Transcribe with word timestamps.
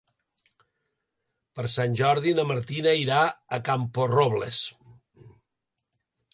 Per 1.59 1.65
Sant 1.73 1.97
Jordi 1.99 2.33
na 2.41 2.47
Martina 2.53 2.95
irà 3.03 3.21
a 3.29 3.61
Camporrobles. 3.69 4.65